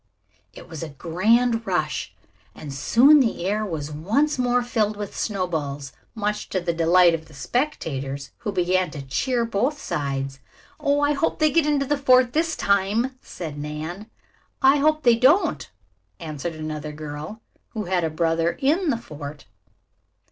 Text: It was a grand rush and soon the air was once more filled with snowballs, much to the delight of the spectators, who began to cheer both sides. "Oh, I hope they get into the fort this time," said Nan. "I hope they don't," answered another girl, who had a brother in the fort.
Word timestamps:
It 0.51 0.67
was 0.67 0.81
a 0.81 0.89
grand 0.89 1.67
rush 1.67 2.15
and 2.55 2.73
soon 2.73 3.19
the 3.19 3.45
air 3.45 3.63
was 3.63 3.91
once 3.91 4.39
more 4.39 4.63
filled 4.63 4.97
with 4.97 5.15
snowballs, 5.15 5.93
much 6.15 6.49
to 6.49 6.59
the 6.59 6.73
delight 6.73 7.13
of 7.13 7.27
the 7.27 7.35
spectators, 7.35 8.31
who 8.39 8.51
began 8.51 8.89
to 8.89 9.03
cheer 9.03 9.45
both 9.45 9.79
sides. 9.79 10.39
"Oh, 10.79 11.01
I 11.01 11.13
hope 11.13 11.37
they 11.37 11.51
get 11.51 11.67
into 11.67 11.85
the 11.85 11.99
fort 11.99 12.33
this 12.33 12.55
time," 12.55 13.13
said 13.21 13.59
Nan. 13.59 14.09
"I 14.59 14.77
hope 14.77 15.03
they 15.03 15.15
don't," 15.15 15.69
answered 16.19 16.55
another 16.55 16.93
girl, 16.93 17.39
who 17.73 17.83
had 17.83 18.03
a 18.03 18.09
brother 18.09 18.55
in 18.59 18.89
the 18.89 18.97
fort. 18.97 19.45